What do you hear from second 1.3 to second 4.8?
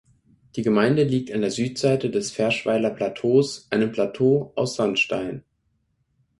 an der Südseite des Ferschweiler-Plateaus, einem Plateau aus